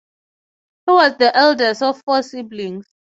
[0.87, 2.87] He was eldest of four siblings.